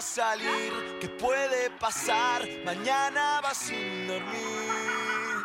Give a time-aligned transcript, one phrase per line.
[0.00, 2.42] salir, ¿qué puede pasar?
[2.64, 5.44] Mañana vas sin dormir.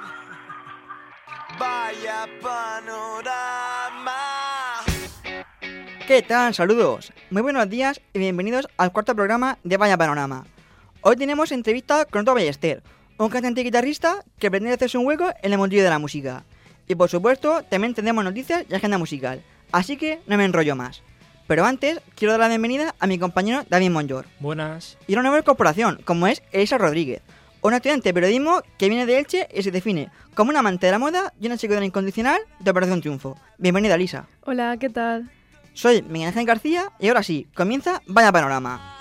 [1.59, 4.13] Vaya panorama.
[6.07, 6.53] ¿Qué tal?
[6.53, 7.11] Saludos.
[7.29, 10.45] Muy buenos días y bienvenidos al cuarto programa de Vaya Panorama.
[11.01, 12.81] Hoy tenemos entrevista con Otto Ballester,
[13.17, 16.43] un cantante guitarrista que pretende hacerse un hueco en el mundillo de la música.
[16.87, 19.43] Y por supuesto, también tendremos noticias y agenda musical.
[19.71, 21.01] Así que no me enrollo más.
[21.48, 24.26] Pero antes, quiero dar la bienvenida a mi compañero David Monjor.
[24.40, 24.98] Buenas.
[25.07, 27.21] Y una nueva incorporación, como es Elisa Rodríguez,
[27.62, 30.91] una estudiante de periodismo que viene de Elche y se define como una amante de
[30.91, 33.37] la moda y una seguidora incondicional de Operación Triunfo.
[33.57, 34.27] Bienvenida, Elisa.
[34.41, 35.29] Hola, ¿qué tal?
[35.74, 38.95] Soy Miguel Ángel García y ahora sí, comienza Vaya Panorama.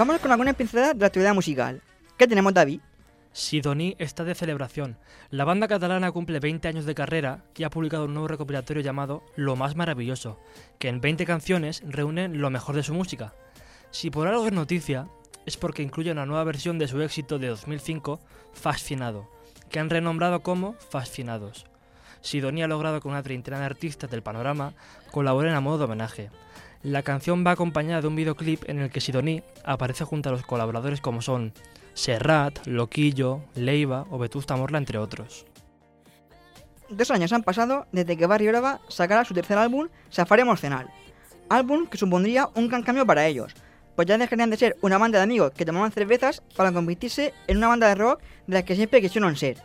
[0.00, 1.82] Vamos con algunas pinceladas de la actividad musical.
[2.16, 2.80] ¿Qué tenemos, David?
[3.34, 4.96] Sidoní está de celebración.
[5.28, 9.22] La banda catalana cumple 20 años de carrera y ha publicado un nuevo recopilatorio llamado
[9.36, 10.40] Lo más maravilloso,
[10.78, 13.34] que en 20 canciones reúnen lo mejor de su música.
[13.90, 15.06] Si por algo es noticia,
[15.44, 18.20] es porque incluye una nueva versión de su éxito de 2005,
[18.54, 19.28] Fascinado,
[19.68, 21.66] que han renombrado como Fascinados.
[22.22, 24.74] Sidoní ha logrado que una treintena de artistas del panorama
[25.10, 26.30] colaboren a modo de homenaje.
[26.82, 30.44] La canción va acompañada de un videoclip en el que Sidoní aparece junto a los
[30.44, 31.52] colaboradores como son
[31.94, 35.44] Serrat, Loquillo, Leiva o Vetusta Morla, entre otros.
[36.88, 40.90] Dos años han pasado desde que Barry Brava sacara su tercer álbum, Safari Emocional.
[41.48, 43.54] Álbum que supondría un gran cambio para ellos,
[43.94, 47.58] pues ya dejarían de ser una banda de amigos que tomaban cervezas para convertirse en
[47.58, 49.58] una banda de rock de la que siempre quisieron ser.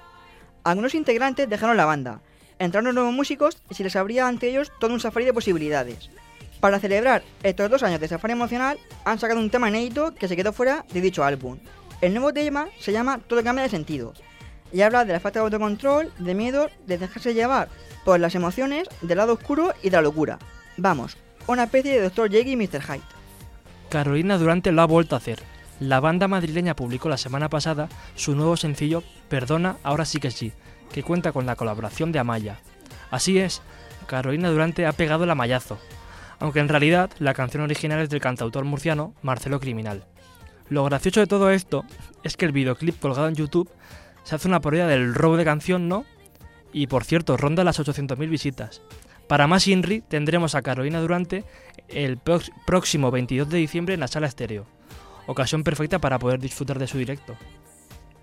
[0.63, 2.21] Algunos integrantes dejaron la banda,
[2.59, 6.09] entraron nuevos músicos y se les abría ante ellos todo un safari de posibilidades.
[6.59, 10.35] Para celebrar estos dos años de Safari Emocional, han sacado un tema inédito que se
[10.35, 11.57] quedó fuera de dicho álbum.
[12.01, 14.13] El nuevo tema se llama Todo cambia de sentido
[14.71, 17.69] y habla de la falta de autocontrol, de miedo, de dejarse llevar
[18.03, 20.39] por las emociones, del lado oscuro y de la locura.
[20.77, 21.17] Vamos,
[21.47, 22.29] una especie de Dr.
[22.29, 22.81] Jekyll y Mr.
[22.81, 23.01] Hyde.
[23.89, 25.41] Carolina Durante lo ha vuelto a hacer.
[25.79, 30.53] La banda madrileña publicó la semana pasada su nuevo sencillo Perdona, ahora sí que sí,
[30.91, 32.59] que cuenta con la colaboración de Amaya.
[33.11, 33.61] Así es,
[34.07, 35.79] Carolina Durante ha pegado el amayazo,
[36.39, 40.05] aunque en realidad la canción original es del cantautor murciano Marcelo Criminal.
[40.69, 41.85] Lo gracioso de todo esto
[42.23, 43.69] es que el videoclip colgado en YouTube
[44.23, 46.05] se hace una parodia del robo de canción, ¿no?
[46.73, 48.81] Y por cierto, ronda las 800.000 visitas.
[49.27, 51.45] Para más INRI tendremos a Carolina Durante
[51.87, 52.19] el
[52.65, 54.65] próximo 22 de diciembre en la sala estéreo.
[55.27, 57.35] Ocasión perfecta para poder disfrutar de su directo.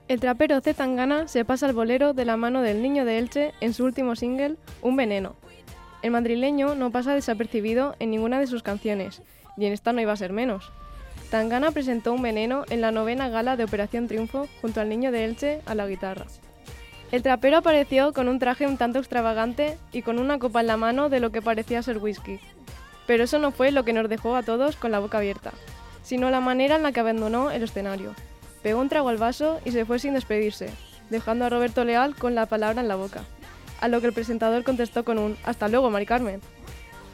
[0.08, 3.54] El trapero Z Tangana se pasa al bolero de la mano del niño de Elche
[3.60, 5.36] en su último single, Un veneno.
[6.02, 9.22] El madrileño no pasa desapercibido en ninguna de sus canciones,
[9.56, 10.72] y en esta no iba a ser menos.
[11.30, 15.24] Tangana presentó Un veneno en la novena gala de Operación Triunfo junto al niño de
[15.24, 16.26] Elche a la guitarra.
[17.12, 20.76] El trapero apareció con un traje un tanto extravagante y con una copa en la
[20.76, 22.40] mano de lo que parecía ser whisky.
[23.06, 25.52] Pero eso no fue lo que nos dejó a todos con la boca abierta,
[26.02, 28.14] sino la manera en la que abandonó el escenario.
[28.62, 30.70] Pegó un trago al vaso y se fue sin despedirse,
[31.10, 33.24] dejando a Roberto Leal con la palabra en la boca.
[33.80, 36.40] A lo que el presentador contestó con un Hasta luego, Mari Carmen.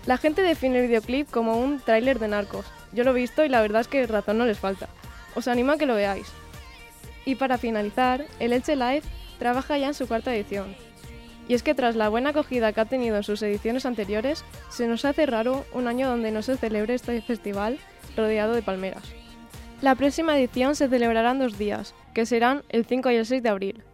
[0.07, 2.67] La gente define el videoclip como un tráiler de narcos.
[2.93, 4.89] Yo lo he visto y la verdad es que razón no les falta.
[5.35, 6.27] Os animo a que lo veáis.
[7.25, 9.03] Y para finalizar, el Elche Live
[9.39, 10.75] trabaja ya en su cuarta edición.
[11.47, 14.87] Y es que tras la buena acogida que ha tenido en sus ediciones anteriores, se
[14.87, 17.79] nos hace raro un año donde no se celebre este festival
[18.17, 19.18] rodeado de palmeras.
[19.81, 23.45] La próxima edición se celebrará en dos días, que serán el 5 y el 6
[23.45, 23.85] de abril.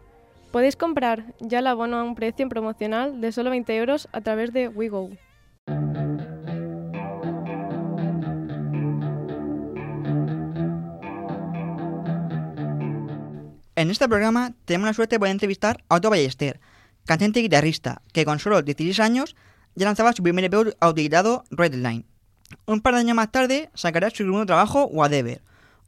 [0.51, 4.51] Podéis comprar ya el abono a un precio promocional de solo 20 euros a través
[4.51, 5.11] de WeGo.
[13.75, 16.59] En este programa tenemos la suerte de poder entrevistar a Otto Ballester,
[17.05, 19.35] cantante y guitarrista, que con solo 16 años
[19.75, 22.05] ya lanzaba su primer EP autoeditado Redline.
[22.65, 25.41] Un par de años más tarde sacará su segundo trabajo Whatever,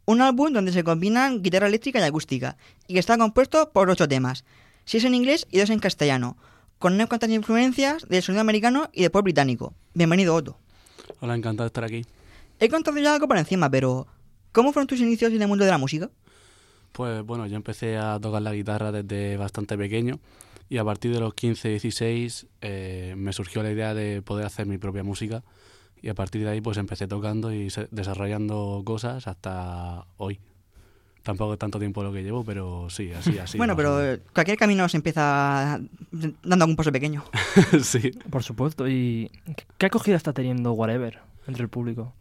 [0.08, 2.56] un álbum donde se combinan guitarra eléctrica y acústica,
[2.88, 4.46] y que está compuesto por ocho temas,
[4.86, 6.38] seis en inglés y dos en castellano,
[6.80, 9.74] con unas cuantas influencias del sonido americano y del pop británico.
[9.94, 10.58] Bienvenido, Otto.
[11.20, 12.06] Hola, encantado de estar aquí.
[12.60, 14.08] He contado ya algo por encima, pero
[14.54, 16.10] ¿cómo fueron tus inicios en el mundo de la música?
[16.94, 20.20] Pues bueno, yo empecé a tocar la guitarra desde bastante pequeño
[20.70, 24.68] y a partir de los 15, 16 eh, me surgió la idea de poder hacer
[24.68, 25.44] mi propia música
[26.02, 30.40] y a partir de ahí pues empecé tocando y se- desarrollando cosas hasta hoy.
[31.24, 33.58] Tampoco es tanto tiempo lo que llevo, pero sí, así, así.
[33.58, 34.20] bueno, pero menos.
[34.34, 35.80] cualquier camino se empieza
[36.12, 37.24] dando algún paso pequeño.
[37.84, 38.12] sí.
[38.30, 38.88] Por supuesto.
[38.88, 39.30] ¿Y
[39.78, 42.14] qué acogida está teniendo Whatever entre el público?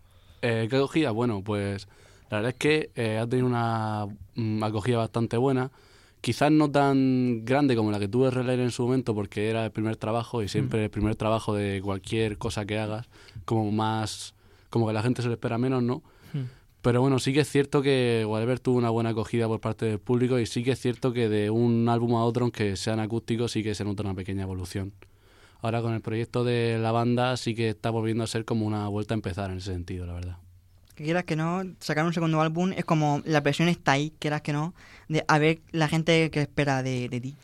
[0.42, 1.12] Eh, ¿Qué acogida?
[1.12, 1.86] Bueno, pues
[2.30, 5.70] la verdad es que eh, ha tenido una mm, acogida bastante buena.
[6.26, 9.70] Quizás no tan grande como la que tuve Relayer en su momento, porque era el
[9.70, 13.06] primer trabajo y siempre el primer trabajo de cualquier cosa que hagas,
[13.44, 14.34] como más.
[14.68, 16.02] como que la gente se lo espera menos, ¿no?
[16.82, 20.00] Pero bueno, sí que es cierto que Whatever tuvo una buena acogida por parte del
[20.00, 23.52] público y sí que es cierto que de un álbum a otro, aunque sean acústicos,
[23.52, 24.94] sí que se nota una pequeña evolución.
[25.62, 28.88] Ahora con el proyecto de la banda sí que está volviendo a ser como una
[28.88, 30.38] vuelta a empezar en ese sentido, la verdad.
[30.96, 34.42] Que quieras que no, sacar un segundo álbum es como la presión está ahí, quieras
[34.42, 34.74] que no,
[35.08, 37.36] de a ver la gente que espera de, de ti.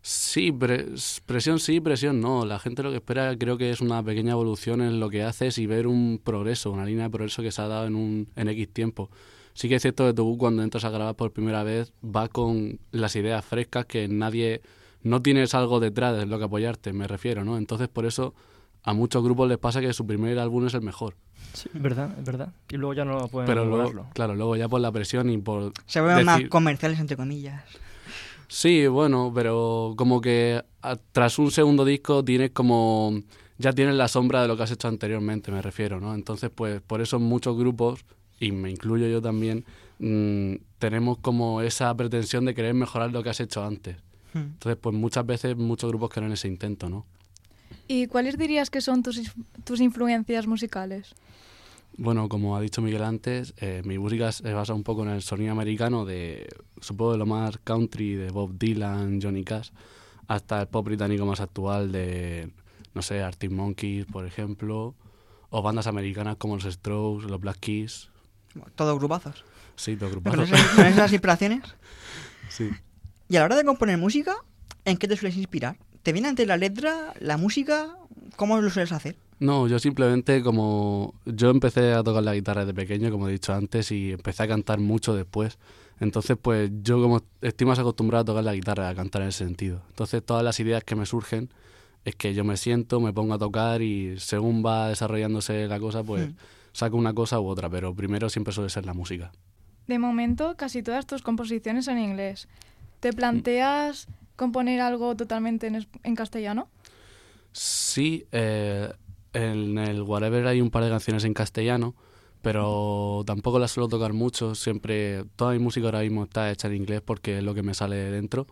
[0.00, 0.86] Sí, pre-
[1.26, 2.46] presión sí, presión no.
[2.46, 5.58] La gente lo que espera creo que es una pequeña evolución en lo que haces
[5.58, 8.48] y ver un progreso, una línea de progreso que se ha dado en, un, en
[8.48, 9.10] X tiempo.
[9.52, 12.78] Sí que es cierto que tú cuando entras a grabar por primera vez vas con
[12.92, 14.62] las ideas frescas que nadie...
[15.02, 17.56] No tienes algo detrás de lo que apoyarte, me refiero, ¿no?
[17.56, 18.34] Entonces por eso
[18.82, 21.14] a muchos grupos les pasa que su primer álbum es el mejor.
[21.52, 22.52] Sí, verdad, es verdad.
[22.70, 24.06] Y luego ya no pueden Pero luego, lograrlo.
[24.14, 27.62] claro, luego ya por la presión y por Se vuelven más comerciales, entre comillas.
[28.48, 33.20] Sí, bueno, pero como que a- tras un segundo disco tienes como
[33.58, 36.14] ya tienes la sombra de lo que has hecho anteriormente, me refiero, ¿no?
[36.14, 38.04] Entonces, pues por eso muchos grupos
[38.40, 39.64] y me incluyo yo también
[39.98, 43.96] mm, tenemos como esa pretensión de querer mejorar lo que has hecho antes.
[44.32, 44.38] Hmm.
[44.38, 47.04] Entonces, pues muchas veces muchos grupos quieren ese intento, ¿no?
[47.92, 49.20] ¿Y cuáles dirías que son tus,
[49.64, 51.12] tus influencias musicales?
[51.96, 55.22] Bueno, como ha dicho Miguel antes, eh, mi música se basa un poco en el
[55.22, 56.46] sonido americano de,
[56.80, 59.70] supongo, de lo más country de Bob Dylan, Johnny Cash,
[60.28, 62.52] hasta el pop británico más actual de,
[62.94, 64.94] no sé, Arctic Monkeys, por ejemplo,
[65.50, 68.08] o bandas americanas como los Strokes, los Black Keys,
[68.76, 69.44] Todos grupazos.
[69.74, 70.48] sí, dos Con grupos.
[70.48, 71.62] esas, con esas inspiraciones.
[72.50, 72.70] Sí.
[73.28, 74.36] Y a la hora de componer música,
[74.84, 75.76] ¿en qué te sueles inspirar?
[76.02, 77.88] ¿Te viene antes la letra, la música?
[78.36, 79.16] ¿Cómo lo sueles hacer?
[79.38, 83.54] No, yo simplemente como yo empecé a tocar la guitarra desde pequeño, como he dicho
[83.54, 85.58] antes, y empecé a cantar mucho después.
[85.98, 89.44] Entonces, pues yo como estoy más acostumbrado a tocar la guitarra, a cantar en ese
[89.44, 89.82] sentido.
[89.90, 91.50] Entonces, todas las ideas que me surgen
[92.04, 96.02] es que yo me siento, me pongo a tocar y según va desarrollándose la cosa,
[96.02, 96.36] pues Hmm.
[96.72, 99.32] saco una cosa u otra, pero primero siempre suele ser la música.
[99.86, 102.48] De momento, casi todas tus composiciones son en inglés.
[103.00, 104.06] ¿Te planteas
[104.40, 106.68] componer algo totalmente en, en castellano?
[107.52, 108.90] Sí, eh,
[109.34, 111.94] en el Whatever hay un par de canciones en castellano,
[112.40, 114.54] pero tampoco las suelo tocar mucho.
[114.54, 117.74] Siempre, toda mi música ahora mismo está hecha en inglés porque es lo que me
[117.74, 118.46] sale de dentro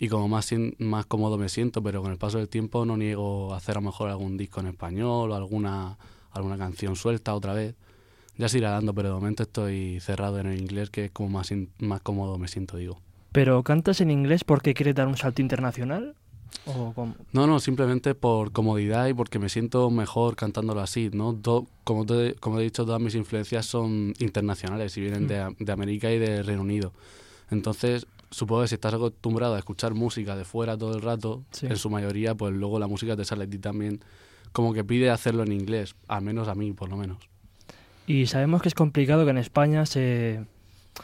[0.00, 3.54] y como más, más cómodo me siento, pero con el paso del tiempo no niego
[3.54, 5.98] hacer a lo mejor algún disco en español o alguna,
[6.32, 7.76] alguna canción suelta otra vez.
[8.36, 11.28] Ya se irá dando, pero de momento estoy cerrado en el inglés, que es como
[11.28, 13.00] más, más cómodo me siento, digo.
[13.32, 16.14] ¿Pero cantas en inglés porque quieres dar un salto internacional?
[16.64, 16.94] ¿O?
[17.32, 21.32] No, no, simplemente por comodidad y porque me siento mejor cantándolo así, ¿no?
[21.34, 25.72] Do- como, te- como he dicho, todas mis influencias son internacionales y vienen de, de
[25.72, 26.92] América y de Reino Unido.
[27.50, 31.66] Entonces, supongo que si estás acostumbrado a escuchar música de fuera todo el rato, Sí.
[31.66, 34.00] en su mayoría, pues luego la música te sale a ti también
[34.52, 37.18] como que pide hacerlo en inglés, al menos a mí, por lo menos.
[38.06, 40.46] Y sabemos que es complicado que en España se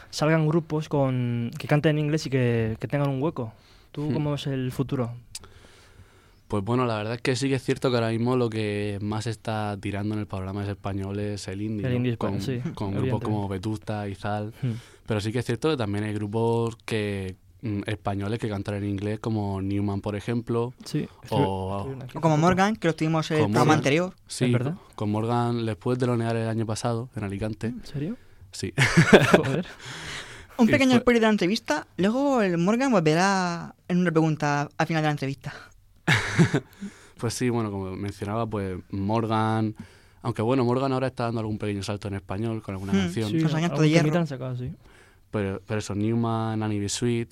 [0.09, 3.53] salgan grupos con que canten en inglés y que, que tengan un hueco.
[3.91, 4.13] ¿Tú Hmm.
[4.13, 5.11] cómo ves el futuro?
[6.47, 8.99] Pues bueno, la verdad es que sí que es cierto que ahora mismo lo que
[9.01, 11.97] más está tirando en el panorama es español es el indie, El ¿no?
[11.97, 14.73] indie español, con, sí, con grupos como Vetusta, Izal, Hmm.
[15.07, 18.85] Pero sí que es cierto que también hay grupos que mm, españoles que cantan en
[18.85, 21.07] inglés, como Newman, por ejemplo, Sí.
[21.29, 21.87] o
[22.21, 22.37] como.
[22.37, 24.13] Morgan, que lo tuvimos en el programa anterior.
[24.27, 24.75] sí, ¿Es verdad?
[24.95, 27.67] con Morgan les pude telonear el año pasado en Alicante.
[27.67, 28.17] ¿En serio?
[28.55, 28.73] Sí.
[29.35, 29.65] Joder.
[30.57, 31.87] Un pequeño fue- spoiler de la entrevista.
[31.97, 35.53] Luego el Morgan volverá en una pregunta al final de la entrevista.
[37.17, 39.73] Pues sí, bueno, como mencionaba, pues Morgan,
[40.21, 43.41] aunque bueno, Morgan ahora está dando algún pequeño salto en español con alguna Hmm, canción,
[43.41, 44.25] Los años de hierro.
[44.25, 44.73] sacado, sí.
[45.31, 46.89] pero, pero eso, Newman, Annie B.
[46.89, 47.29] Sweet,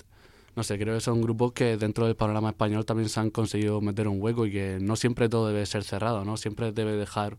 [0.56, 3.82] no sé, creo que son grupos que dentro del panorama español también se han conseguido
[3.82, 6.38] meter un hueco y que no siempre todo debe ser cerrado, ¿no?
[6.38, 7.36] Siempre debe dejar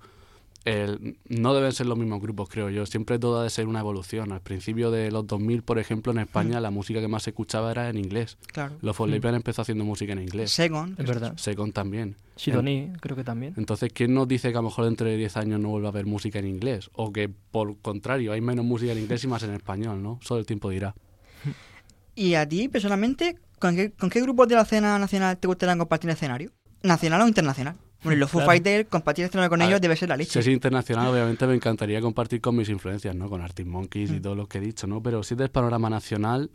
[0.65, 2.85] el- no deben ser los mismos grupos, creo yo.
[2.85, 4.31] Siempre todo ha de ser una evolución.
[4.31, 7.71] Al principio de los 2000, por ejemplo, en España la música que más se escuchaba
[7.71, 8.37] era en inglés.
[8.51, 8.75] Claro.
[8.81, 10.51] Los For Lesbian empezó haciendo música en inglés.
[10.51, 10.99] Second.
[10.99, 11.37] Es verdad.
[11.37, 12.15] Second también.
[12.35, 13.53] Sidoní, creo que también.
[13.57, 15.91] Entonces, ¿quién nos dice que a lo mejor dentro de 10 años no vuelva a
[15.91, 16.89] haber música en inglés?
[16.93, 20.19] O que, por contrario, hay menos música en inglés y más en español, ¿no?
[20.21, 20.93] Solo el tiempo dirá.
[22.15, 25.77] ¿Y a ti, personalmente, con qué, con qué grupos de la escena nacional te gustaría
[25.77, 26.51] compartir escenario?
[26.81, 27.75] ¿Nacional o internacional?
[28.05, 28.51] Bueno, los Foo Claro.
[28.51, 30.39] Fighters, compartir escenario con A ellos ver, debe ser la Si leche.
[30.39, 33.29] es internacional, obviamente me encantaría compartir con mis influencias, ¿no?
[33.29, 35.01] Con Arctic Monkeys y todo lo que he dicho, ¿no?
[35.03, 36.49] Pero si es del panorama nacional,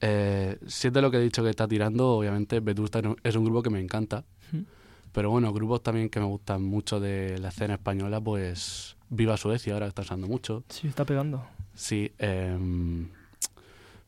[0.00, 3.44] eh, si es de lo que he dicho que está tirando, obviamente Vetusta es un
[3.44, 4.24] grupo que me encanta.
[5.12, 9.72] Pero bueno, grupos también que me gustan mucho de la escena española, pues Viva Suecia,
[9.74, 10.62] ahora está usando mucho.
[10.68, 11.44] Sí, está pegando.
[11.74, 13.08] Sí, em,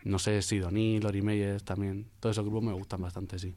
[0.05, 2.07] no sé, Sidoní, Lori Meyers también.
[2.21, 3.53] Todos esos grupos me gustan bastante, sí.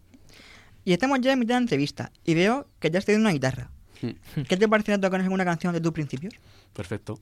[0.86, 3.32] Y estamos ya en mitad de la entrevista y veo que ya has tenido una
[3.32, 3.72] guitarra.
[4.02, 4.42] Hmm.
[4.48, 6.36] ¿Qué te parecería tocar alguna canción de tus principios?
[6.74, 7.20] Perfecto.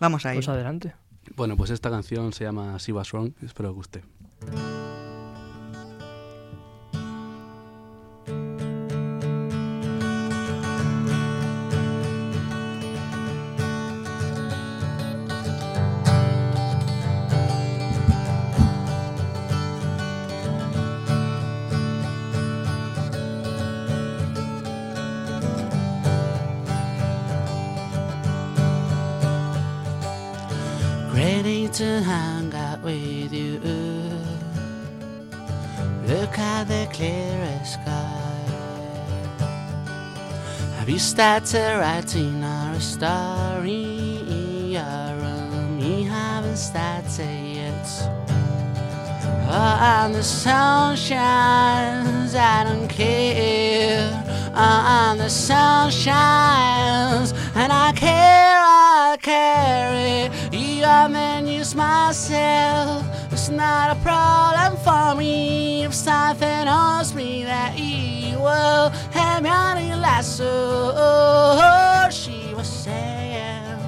[0.00, 0.38] Vamos a ir.
[0.38, 0.94] Pues adelante.
[1.36, 4.02] Bueno, pues esta canción se llama She Was Wrong, espero que guste.
[31.12, 33.60] Ready to hang out with you.
[36.06, 38.22] Look at the clearest sky.
[40.78, 44.74] Have you started writing our story
[45.20, 45.78] room?
[45.80, 47.86] You haven't started yet.
[49.50, 54.10] Oh, and the sun shines, I don't care.
[54.54, 60.30] Oh, and the sun shines, and I care, I carry.
[60.82, 63.06] You and then use myself.
[63.30, 69.96] It's not a problem for me if something else me that you will have your
[69.98, 70.42] lasso.
[70.44, 73.78] Oh, she was saying.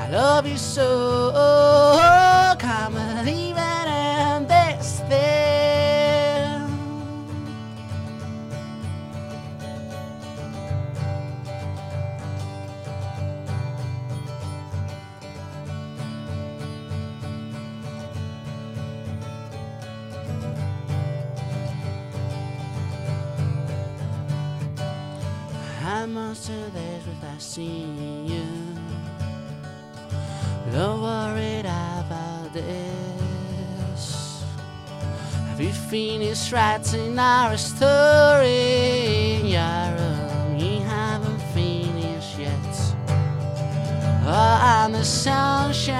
[0.00, 1.30] I love you so.
[2.58, 3.45] Come believe
[26.16, 28.46] monster there's without seeing you.
[30.72, 34.42] Don't worry about this.
[35.48, 39.42] Have you finished writing our story.
[39.52, 39.98] You're
[40.56, 42.76] we haven't finished yet.
[44.24, 45.92] Oh, I'm the sunshine,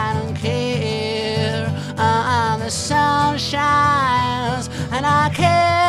[0.00, 1.68] I don't care.
[1.96, 5.81] Oh, I'm the sunshine, and I care.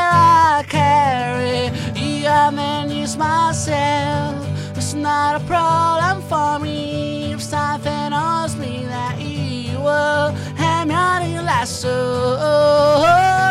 [2.52, 4.36] You and use myself.
[4.76, 10.94] It's not a problem for me if something else me that you will have me
[10.94, 11.96] on your lasso.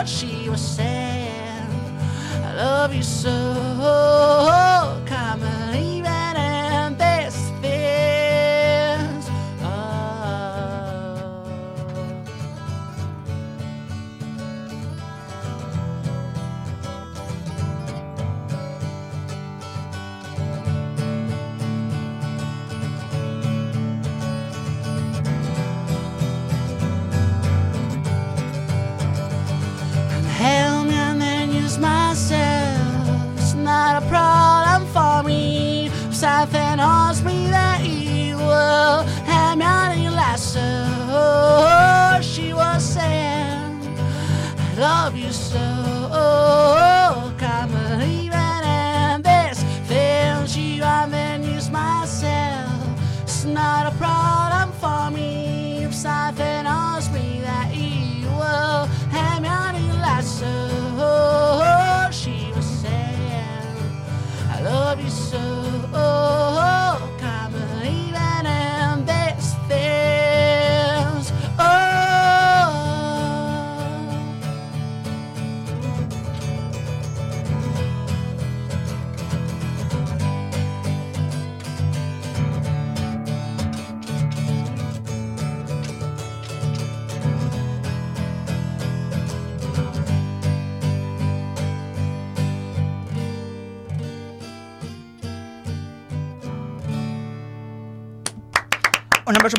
[0.04, 1.66] She was saying,
[2.44, 4.11] I love you so.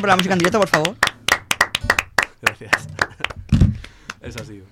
[0.04, 0.96] Para la música en directo, por favor.
[2.42, 2.88] Gracias.
[4.20, 4.66] Eso ha sido.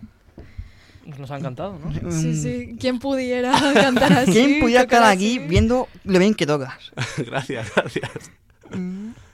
[1.18, 2.10] Nos ha encantado, ¿no?
[2.10, 2.76] Sí, sí.
[2.78, 4.30] ¿Quién pudiera cantar así?
[4.30, 5.48] ¿Quién pudiera estar aquí así?
[5.48, 6.92] viendo lo bien que tocas?
[7.16, 8.10] gracias, gracias.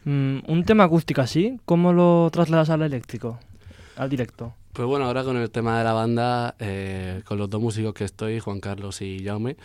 [0.04, 3.40] Mm, un tema acústico así, ¿cómo lo trasladas al eléctrico?
[3.96, 4.54] Al directo.
[4.74, 8.04] Pues bueno, ahora con el tema de la banda, eh, con los dos músicos que
[8.04, 9.56] estoy, Juan Carlos y Jaume,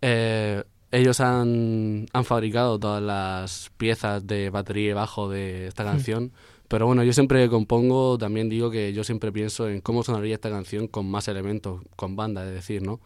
[0.00, 6.32] eh, ellos han, han fabricado todas las piezas de batería y bajo de esta canción.
[6.68, 10.34] Pero bueno, yo siempre que compongo también digo que yo siempre pienso en cómo sonaría
[10.34, 13.00] esta canción con más elementos, con banda, es decir, ¿no?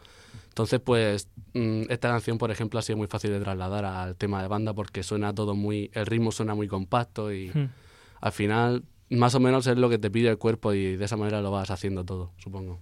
[0.48, 4.42] Entonces, pues, mm, esta canción, por ejemplo, ha sido muy fácil de trasladar al tema
[4.42, 7.68] de banda porque suena todo muy, el ritmo suena muy compacto y Hmm.
[8.20, 11.16] al final, más o menos es lo que te pide el cuerpo y de esa
[11.16, 12.78] manera lo vas haciendo todo, supongo.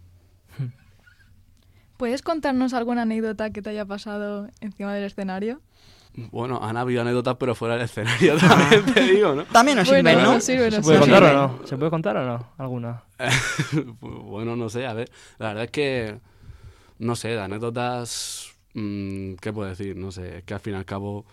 [2.01, 5.61] ¿Puedes contarnos alguna anécdota que te haya pasado encima del escenario?
[6.33, 9.45] Bueno, han habido anécdotas, pero fuera del escenario también te digo, ¿no?
[9.45, 10.33] También nos Bueno, sirven, ¿no?
[10.33, 11.29] nos sirve, ¿Se puede sí, contar sí.
[11.29, 11.67] o no?
[11.67, 12.53] ¿Se puede contar o no?
[12.57, 13.03] ¿Alguna?
[14.01, 16.19] Pues bueno, no sé, a ver, la verdad es que,
[16.99, 19.95] no sé, de anécdotas, mm, ¿qué puedo decir?
[19.95, 21.27] No sé, es que al fin y al cabo,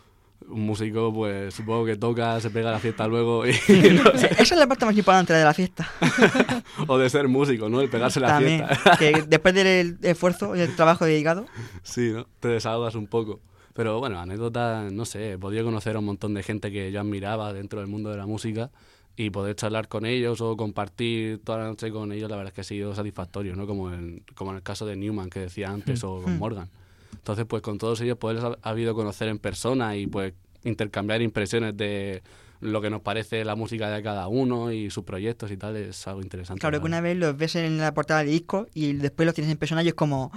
[0.47, 3.51] un músico, pues supongo que toca, se pega a la fiesta luego y,
[4.03, 5.89] no sé, Esa es la parte más importante de la fiesta.
[6.87, 7.81] o de ser músico, ¿no?
[7.81, 8.65] El pegarse la También.
[8.67, 8.97] fiesta.
[8.97, 11.45] Que después del esfuerzo y el trabajo dedicado,
[11.83, 12.27] Sí, ¿no?
[12.39, 13.39] Te desahogas un poco.
[13.73, 16.99] Pero bueno, anécdotas, no sé, he podido conocer a un montón de gente que yo
[16.99, 18.71] admiraba dentro del mundo de la música
[19.15, 22.55] y poder charlar con ellos o compartir toda la noche con ellos, la verdad es
[22.55, 23.67] que ha sido satisfactorio, ¿no?
[23.67, 26.69] Como en, como en el caso de Newman que decía antes o con Morgan.
[27.13, 30.33] Entonces, pues con todos ellos poderles ha, ha habido conocer en persona y pues
[30.63, 32.21] intercambiar impresiones de
[32.59, 36.07] lo que nos parece la música de cada uno y sus proyectos y tal es
[36.07, 36.59] algo interesante.
[36.59, 37.09] claro la que una verdad.
[37.15, 39.89] vez los ves en la portada del disco y después los tienes en persona y
[39.89, 40.31] es como...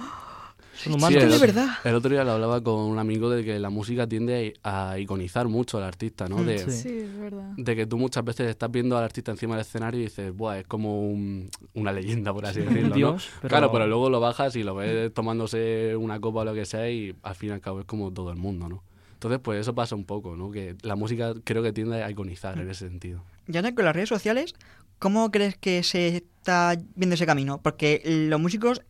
[0.83, 1.23] Son Sí, humanos.
[1.23, 1.67] el, de otro- verdad.
[1.83, 5.47] el otro día lo hablaba con un amigo de que la música tiende a iconizar
[5.47, 6.37] mucho al artista, ¿no?
[6.37, 6.71] Mm, De, sí.
[6.71, 7.51] Sí, es verdad.
[7.57, 10.59] de que tú muchas veces estás viendo al artista encima del escenario y dices, Buah,
[10.59, 12.89] es como un- una leyenda, por así decirlo.
[12.89, 12.95] ¿no?
[12.95, 16.53] Dios, pero- Claro, pero luego lo bajas y lo ves tomándose una copa o lo
[16.53, 18.83] que sea y al fin y al cabo es como todo el mundo, ¿no?
[19.13, 20.49] Entonces, pues eso pasa un poco, ¿no?
[20.49, 23.23] Que la música creo que tiende a iconizar en ese sentido.
[23.47, 24.55] Y ahora con las redes sociales,
[24.97, 27.59] ¿cómo crees que se está viendo ese camino?
[27.61, 28.81] Porque los músicos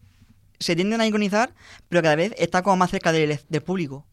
[0.62, 1.54] se tienden a iconizar,
[1.89, 4.06] pero cada vez está como más cerca del, del público.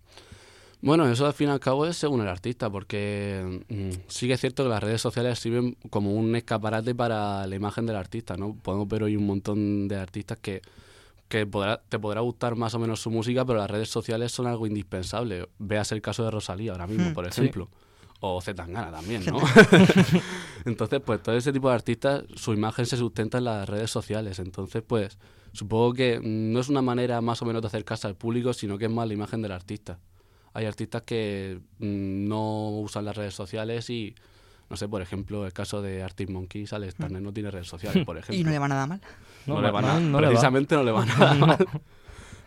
[0.80, 4.34] Bueno, eso al fin y al cabo es según el artista, porque mm, sí que
[4.34, 8.36] es cierto que las redes sociales sirven como un escaparate para la imagen del artista,
[8.36, 8.54] ¿no?
[8.54, 10.62] Podemos ver hoy un montón de artistas que,
[11.28, 14.46] que podrá, te podrá gustar más o menos su música, pero las redes sociales son
[14.46, 15.48] algo indispensable.
[15.58, 17.40] Veas el caso de Rosalía ahora mismo, Hmm, por sí.
[17.40, 17.68] ejemplo.
[18.20, 19.38] O Zetangana también, ¿no?
[20.64, 24.38] Entonces, pues todo ese tipo de artistas, su imagen se sustenta en las redes sociales.
[24.38, 25.18] Entonces, pues
[25.52, 28.78] supongo que mm, no es una manera más o menos de acercarse al público, sino
[28.78, 29.98] que es más la imagen del artista.
[30.54, 34.14] Hay artistas que mm, no usan las redes sociales y,
[34.70, 38.04] no sé, por ejemplo, el caso de Arctic Monkeys, Alex Turner no tiene redes sociales,
[38.04, 38.40] por ejemplo.
[38.40, 39.00] Y no le va nada mal.
[39.46, 40.00] No, le va nada.
[40.00, 40.30] no le va.
[40.32, 41.58] Precisamente no le va nada mal.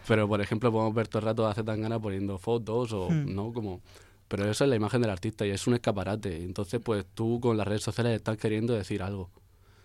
[0.08, 3.34] Pero, por ejemplo, podemos ver todo el rato a Zetangana poniendo fotos o, Hmm.
[3.34, 3.54] ¿no?
[3.54, 3.82] Como...
[4.28, 6.44] Pero eso es la imagen del artista y es un escaparate.
[6.44, 9.30] Entonces, pues tú con las redes sociales estás queriendo decir algo.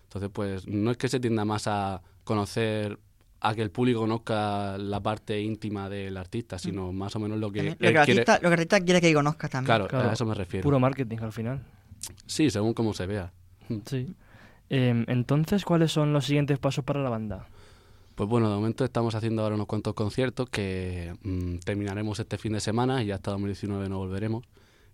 [0.03, 2.97] Entonces, pues no es que se tienda más a conocer,
[3.39, 7.51] a que el público conozca la parte íntima del artista, sino más o menos lo
[7.51, 7.99] que, Lo el quiere.
[7.99, 9.65] artista, lo que el artista quiere que conozca también.
[9.67, 10.09] Claro, Claro.
[10.09, 10.63] a eso me refiero.
[10.63, 11.63] Puro marketing al final.
[12.25, 13.31] Sí, según cómo se vea.
[13.85, 14.15] Sí.
[14.69, 17.47] Em, entonces, ¿cuáles son los siguientes pasos para la banda?
[18.15, 22.53] Pues bueno, de momento estamos haciendo ahora unos cuantos conciertos que mm, terminaremos este fin
[22.53, 24.43] de semana y ya hasta 2019 no volveremos.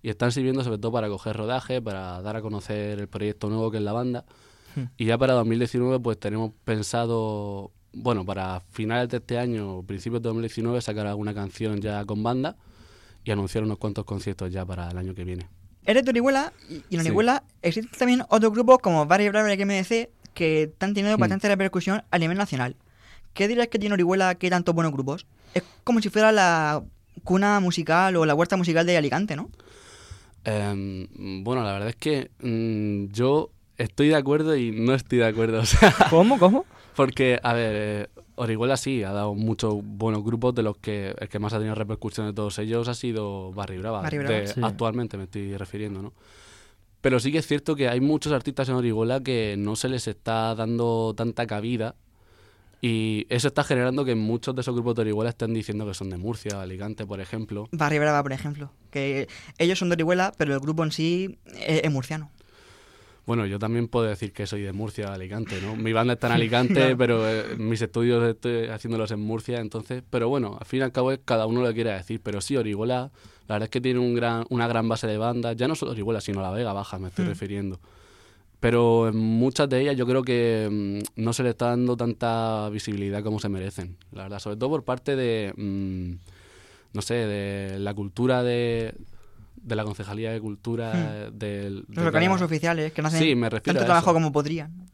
[0.02, 3.72] Y están sirviendo sobre todo para coger rodaje, para dar a conocer el proyecto nuevo
[3.72, 4.26] que es la banda.
[4.76, 4.86] Hmm.
[4.98, 10.22] Y ya para 2019 pues tenemos pensado, bueno, para finales de este año, o principios
[10.22, 12.56] de 2019, sacar alguna canción ya con banda
[13.24, 15.48] y anunciar unos cuantos conciertos ya para el año que viene.
[15.86, 17.08] Eres de Orihuela y y en Sí.
[17.08, 22.04] Orihuela existen también otros grupos como Barry Bravo y MDC que están teniendo bastante repercusión
[22.10, 22.76] a nivel nacional.
[23.34, 25.26] ¿Qué dirías que tiene Orihuela que hay tantos buenos grupos?
[25.54, 26.84] Es como si fuera la
[27.24, 29.50] cuna musical o la huerta musical de Alicante, ¿no?
[30.46, 31.08] Em,
[31.44, 35.60] bueno, la verdad es que mm, yo estoy de acuerdo y no estoy de acuerdo.
[35.62, 36.38] O sea, ¿Cómo?
[36.40, 36.66] ¿Cómo?
[36.96, 41.30] Porque, a ver, eh, Orihuela sí ha dado muchos buenos grupos, de los que el
[41.30, 44.02] que más ha tenido repercusión de todos ellos ha sido Barry Brava.
[44.02, 44.36] Barry Brava.
[44.36, 44.62] de- Sí.
[44.64, 46.14] Actualmente me estoy refiriendo, ¿no?
[47.02, 50.08] Pero sí que es cierto que hay muchos artistas en Orihuela que no se les
[50.08, 51.96] está dando tanta cabida
[52.82, 56.10] y eso está generando que muchos de esos grupos de Orihuela estén diciendo que son
[56.10, 57.68] de Murcia, Alicante, por ejemplo.
[57.72, 58.72] Barry Brava, por ejemplo.
[58.90, 59.28] Que
[59.58, 62.32] ellos son de Orihuela, pero el grupo en sí es murciano.
[63.26, 65.76] Bueno, yo también puedo decir que soy de Murcia, de Alicante, ¿no?
[65.78, 70.04] Mi banda está en Alicante, pero eh, mis estudios estoy haciéndolos en Murcia, entonces...
[70.10, 72.20] Pero bueno, al fin y al cabo es cada uno lo que quiera decir.
[72.22, 73.12] Pero sí, Orihuela,
[73.48, 75.56] la verdad es que tiene un gran, una gran base de bandas.
[75.56, 77.28] Ya no solo Orihuela, sino La Vega Baja, me estoy Mm.
[77.30, 77.80] refiriendo.
[78.60, 82.70] Pero en muchas de ellas yo creo que mm, no se le está dando tanta
[82.70, 84.40] visibilidad como se merecen, la verdad.
[84.40, 86.12] Sobre todo por parte de, mm,
[86.94, 88.94] no sé, de la cultura de,
[89.64, 91.86] de la Concejalía de Cultura, del...
[91.88, 94.88] de Los organismos oficiales que no hacen Sí, me refiero tanto trabajo como podrían.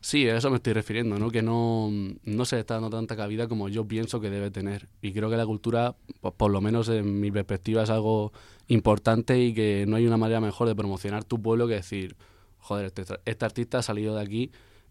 [0.00, 1.30] Sí, a eso me estoy refiriendo, ¿no?
[1.30, 1.90] Que no,
[2.24, 4.86] no se está dando tanta cabida como yo pienso que debe tener.
[5.00, 8.30] Y creo que la cultura, po- por, lo menos en mi perspectiva, es algo
[8.68, 12.16] importante y que no hay una manera mejor de promocionar tu pueblo que decir,
[12.58, 14.50] joder, este, este artista ha salido de aquí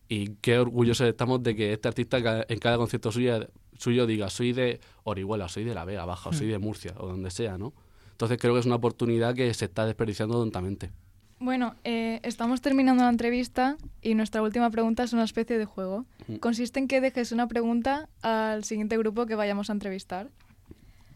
[0.10, 4.52] y qué orgullosos estamos de que este artista en cada concierto suyo, suyo diga, soy
[4.52, 7.74] de Orihuela, soy de La Vega Baja, o soy de Murcia, o donde sea, ¿no?
[8.14, 10.92] Entonces creo que es una oportunidad que se está desperdiciando tontamente.
[11.40, 16.06] Bueno, eh, estamos terminando la entrevista y nuestra última pregunta es una especie de juego.
[16.40, 20.30] Consiste en que dejes una pregunta al siguiente grupo que vayamos a entrevistar.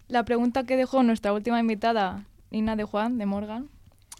[0.09, 3.69] La pregunta que dejó nuestra última invitada, Nina de Juan, de Morgan,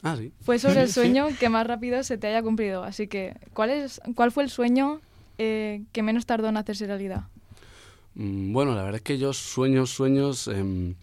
[0.04, 0.32] Ah, sí.
[0.42, 2.84] fue sobre el sueño que más rápido se te haya cumplido.
[2.84, 5.02] Así que, ¿cuál, es, cuál fue el sueño
[5.38, 7.24] eh, que menos tardó en hacerse realidad?
[8.18, 10.96] Mm, Bueno, la verdad es que yo sueños, sueños, em,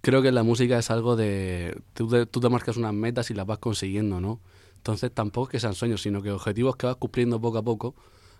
[0.00, 1.76] creo que la música es algo de...
[1.94, 4.38] Tú te, tú te marcas unas metas y las vas consiguiendo, ¿no?
[4.76, 7.94] Entonces tampoco es que sean sueños, sino que objetivos que vas cumpliendo poco a poco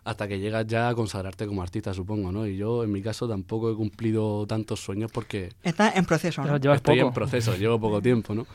[0.05, 2.47] hasta que llegas ya a consagrarte como artista, supongo, ¿no?
[2.47, 6.57] Y yo, en mi caso, tampoco he cumplido tantos sueños porque Está en proceso, ¿no?
[6.57, 7.09] Llevas estoy poco.
[7.09, 8.47] en proceso, llevo poco tiempo, ¿no?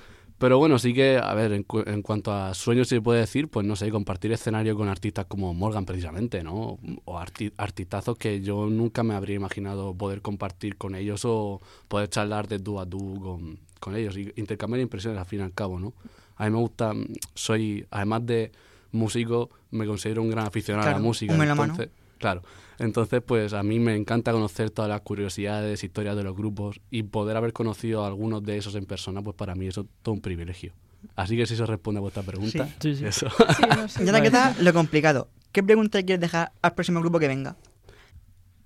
[0.43, 3.47] Pero bueno, sí que, a ver, en, cu- en cuanto a sueños se puede decir,
[3.47, 6.79] pues no sé, compartir escenario con artistas como Morgan precisamente, ¿no?
[7.05, 12.09] O arti- artistazos que yo nunca me habría imaginado poder compartir con ellos o poder
[12.09, 15.53] charlar de tú a tú con, con ellos y intercambiar impresiones al fin y al
[15.53, 15.93] cabo, ¿no?
[16.35, 16.91] A mí me gusta,
[17.35, 18.51] soy, además de
[18.91, 21.31] músico, me considero un gran aficionado a la música.
[21.35, 21.71] un melómano.
[21.73, 22.41] entonces, claro.
[22.83, 27.03] Entonces, pues a mí me encanta conocer todas las curiosidades, historias de los grupos y
[27.03, 30.13] poder haber conocido a algunos de esos en persona, pues para mí eso es todo
[30.15, 30.73] un privilegio.
[31.15, 33.05] Así que si eso responde a vuestra pregunta, Sí, sí.
[33.05, 33.27] eso.
[33.29, 34.03] Sí, no sé.
[34.03, 35.29] Y ahora queda lo complicado.
[35.51, 37.55] ¿Qué pregunta quieres dejar al próximo grupo que venga?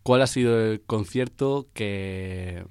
[0.03, 2.63] ¿Cuál ha sido el concierto que,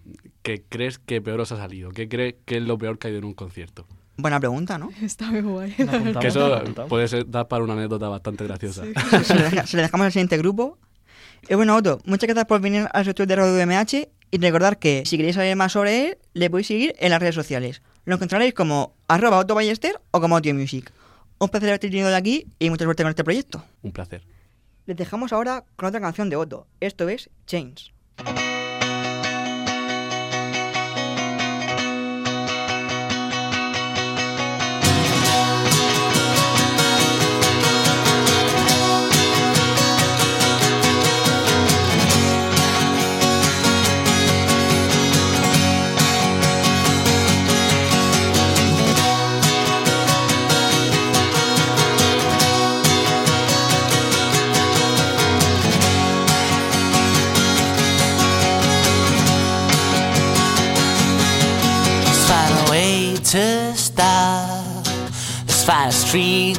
[0.43, 1.91] que crees que peor os ha salido?
[1.91, 3.87] ¿Qué crees que es lo peor que ha ido en un concierto?
[4.17, 4.91] Buena pregunta, ¿no?
[5.03, 5.75] Está muy guay.
[5.79, 8.83] Lo que lo eso puede ser, dar para una anécdota bastante graciosa.
[8.87, 10.79] deja- se le dejamos al siguiente grupo.
[11.49, 15.05] Y bueno, Otto, muchas gracias por venir al estudio de Radio MH y recordar que
[15.07, 17.83] si queréis saber más sobre él, le podéis seguir en las redes sociales.
[18.05, 20.93] Lo encontraréis como arroba Otto Ballester o como Otto Music.
[21.39, 23.65] Un placer haberte tenido de aquí y mucha suerte con este proyecto.
[23.83, 24.23] Un placer.
[24.87, 26.67] Les dejamos ahora con otra canción de Otto.
[26.81, 27.93] Esto es Chains.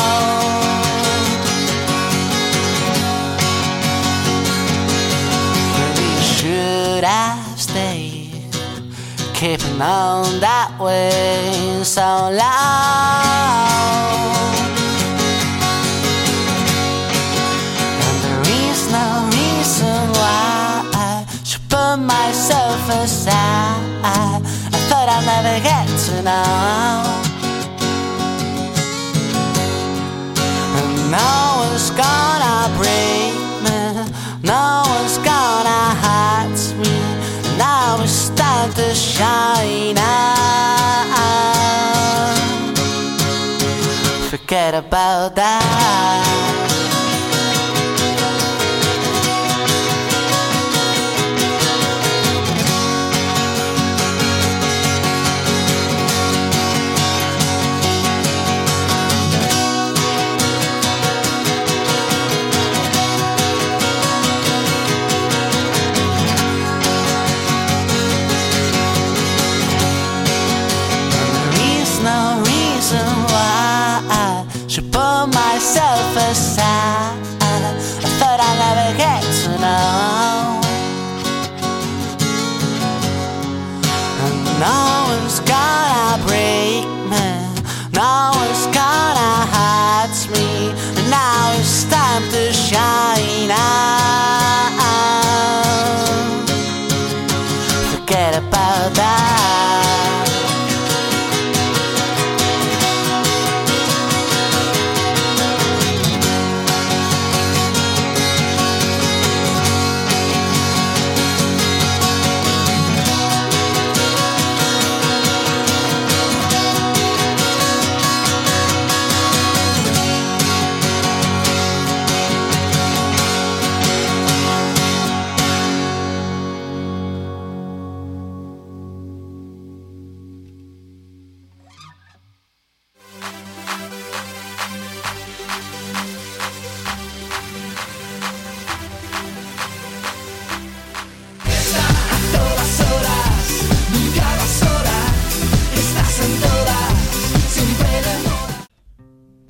[5.78, 8.56] Maybe should have stayed,
[9.34, 13.03] keeping on that way so long.
[26.24, 27.04] Know.
[30.78, 33.34] And no one's gonna break
[33.64, 33.78] me,
[34.42, 36.94] no one's gonna hurt me.
[37.58, 40.24] Now it's time to shine out.
[44.30, 46.63] Forget about that.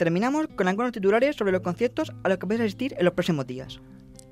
[0.04, 3.46] Terminamos con algunos titulares sobre los conciertos a los que podéis asistir en los próximos
[3.46, 3.80] días.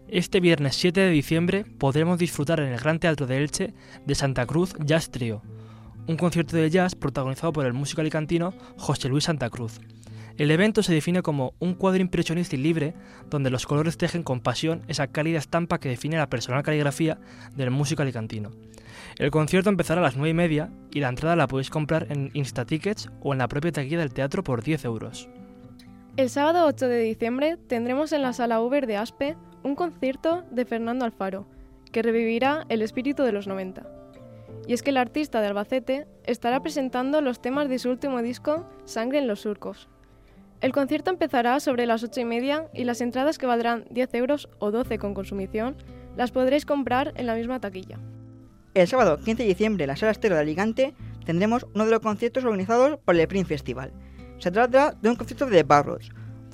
[0.06, 3.72] Este viernes 7 de diciembre podremos disfrutar en el Gran Teatro de Elche
[4.04, 5.40] de Santa Cruz Jazz Trio,
[6.06, 9.80] un concierto de jazz protagonizado por el músico alicantino José Luis Santa Cruz.
[10.36, 12.92] El evento se define como un cuadro impresionista y libre
[13.30, 17.18] donde los colores tejen con pasión esa cálida estampa que define la personal caligrafía
[17.56, 18.50] del músico alicantino.
[19.16, 22.30] El concierto empezará a las 9 y media y la entrada la podéis comprar en
[22.34, 25.30] Instatickets o en la propia taquilla del teatro por 10 euros.
[26.18, 30.66] El sábado 8 de diciembre tendremos en la sala Uber de Aspe un concierto de
[30.66, 31.46] Fernando Alfaro,
[31.90, 33.86] que revivirá el espíritu de los 90.
[34.66, 38.68] Y es que el artista de Albacete estará presentando los temas de su último disco,
[38.84, 39.88] Sangre en los Surcos.
[40.60, 44.50] El concierto empezará sobre las 8 y media y las entradas que valdrán 10 euros
[44.58, 45.76] o 12 con consumición
[46.14, 47.98] las podréis comprar en la misma taquilla.
[48.74, 50.94] El sábado 15 de diciembre en la Sala Estero de Alicante
[51.24, 53.92] tendremos uno de los conciertos organizados por el Prince Festival.
[54.42, 55.74] Se trata de un concierto de The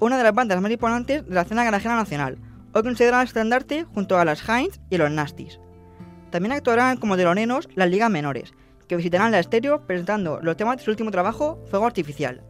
[0.00, 2.36] una de las bandas más importantes de la escena garajera nacional,
[2.74, 5.58] hoy considerada estandarte junto a las Heinz y los Nasties.
[6.28, 8.52] También actuarán como teloneros las ligas menores,
[8.88, 12.42] que visitarán la estéreo presentando los temas de su último trabajo, Fuego Artificial.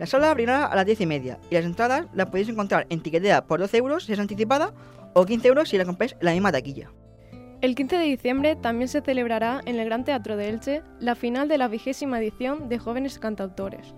[0.00, 3.00] La sala abrirá a las 10 y media y las entradas las podéis encontrar en
[3.00, 4.74] Tiquetea por 12 euros si es anticipada
[5.12, 6.90] o 15 euros si la compráis en la misma taquilla.
[7.60, 11.46] El 15 de diciembre también se celebrará en el Gran Teatro de Elche la final
[11.46, 13.94] de la vigésima edición de Jóvenes Cantautores.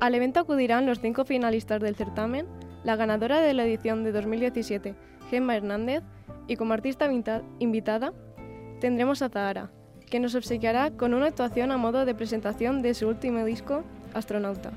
[0.00, 2.46] Al evento acudirán los cinco finalistas del certamen,
[2.82, 4.94] la ganadora de la edición de 2017,
[5.30, 6.02] Gemma Hernández,
[6.46, 8.12] y como artista invita- invitada
[8.80, 9.70] tendremos a Zahara,
[10.10, 14.72] que nos obsequiará con una actuación a modo de presentación de su último disco, Astronauta.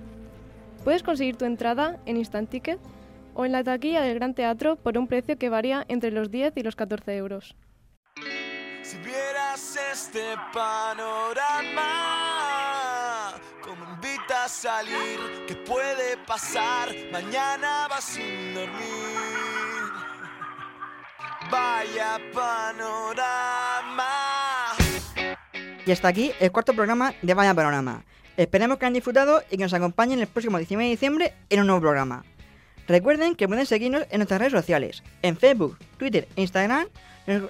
[0.86, 2.80] Puedes conseguir tu entrada en Instant Ticket
[3.34, 6.54] o en la taquilla del Gran Teatro por un precio que varía entre los 10
[6.56, 7.56] y los 14 euros.
[8.82, 10.22] Si vieras este
[10.54, 11.84] panorama,
[14.48, 16.90] salir, ¿qué puede pasar?
[17.12, 18.78] Mañana vas sin dormir.
[21.50, 24.06] Vaya panorama.
[25.86, 28.04] Y hasta aquí el cuarto programa de Vaya Panorama.
[28.36, 31.68] Esperemos que hayan disfrutado y que nos acompañen el próximo 19 de diciembre en un
[31.68, 32.24] nuevo programa.
[32.88, 36.88] Recuerden que pueden seguirnos en nuestras redes sociales, en Facebook, Twitter e Instagram.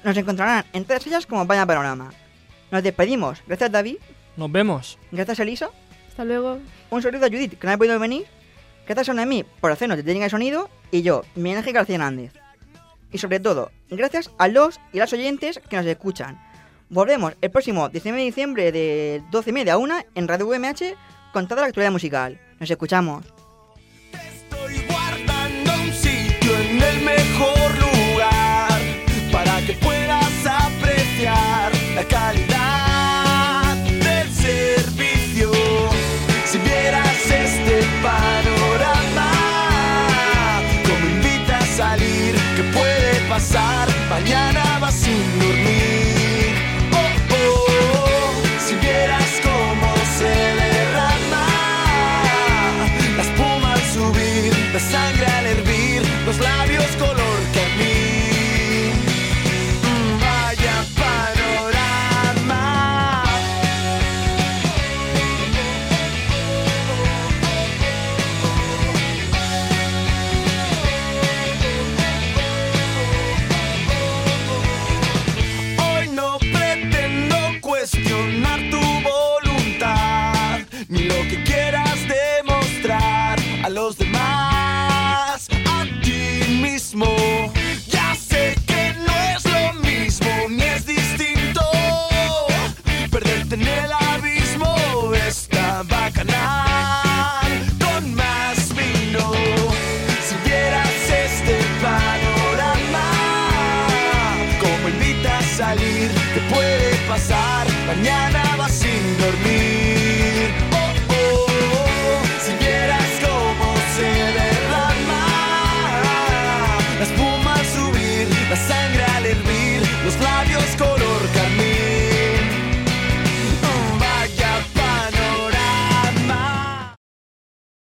[0.03, 2.11] Nos encontrarán en todas ellas como Vaya Panorama.
[2.71, 3.41] Nos despedimos.
[3.47, 3.97] Gracias David,
[4.35, 4.97] Nos vemos.
[5.11, 5.69] gracias Elisa,
[6.17, 6.57] Hasta luego.
[6.89, 8.25] un saludo a Judith que no ha podido venir,
[8.87, 12.33] gracias a Noemí por hacernos de técnica de sonido y yo, Miguel Ángel García Hernández.
[13.11, 16.41] Y sobre todo, gracias a los y las oyentes que nos escuchan.
[16.89, 20.95] Volvemos el próximo 19 de diciembre de 12 y media a 1 en Radio UMH
[21.33, 22.41] con toda la actualidad musical.
[22.59, 23.23] Nos escuchamos.
[24.13, 28.81] Estoy guardando un sitio en el mejor lugar
[29.31, 32.46] para que puedas apreciar la calidad